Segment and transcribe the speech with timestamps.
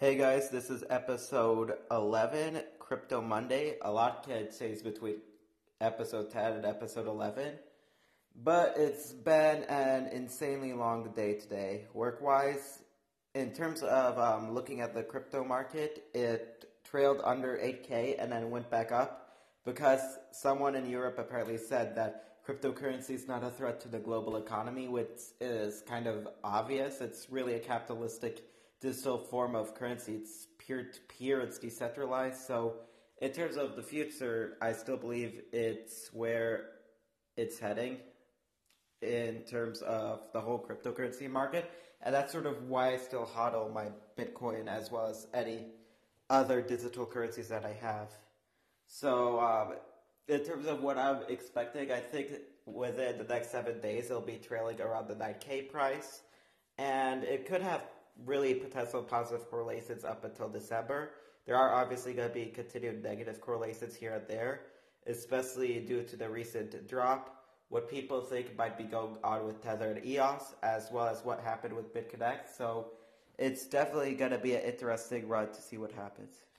[0.00, 3.78] Hey guys, this is episode 11, Crypto Monday.
[3.82, 5.16] A lot can change between
[5.80, 7.54] episode 10 and episode 11,
[8.44, 11.86] but it's been an insanely long day today.
[11.94, 12.84] Work wise,
[13.34, 18.52] in terms of um, looking at the crypto market, it trailed under 8k and then
[18.52, 19.32] went back up
[19.64, 24.36] because someone in Europe apparently said that cryptocurrency is not a threat to the global
[24.36, 27.00] economy, which is kind of obvious.
[27.00, 28.44] It's really a capitalistic
[28.80, 30.14] digital form of currency.
[30.16, 32.40] It's peer to peer, it's decentralized.
[32.46, 32.74] So,
[33.20, 36.66] in terms of the future, I still believe it's where
[37.36, 37.96] it's heading
[39.02, 41.70] in terms of the whole cryptocurrency market.
[42.00, 45.66] And that's sort of why I still hodl my Bitcoin as well as any
[46.30, 48.10] other digital currencies that I have.
[48.86, 49.74] So, um,
[50.28, 52.28] in terms of what I'm expecting, I think
[52.66, 56.22] within the next seven days it'll be trailing around the 9K price.
[56.76, 57.82] And it could have
[58.24, 61.10] really potential positive correlations up until December.
[61.46, 64.60] There are obviously going to be continued negative correlations here and there,
[65.06, 67.44] especially due to the recent drop.
[67.70, 71.40] What people think might be going on with Tether and EOS, as well as what
[71.40, 72.48] happened with BitConnect.
[72.56, 72.92] So
[73.38, 76.34] it's definitely going to be an interesting run to see what happens.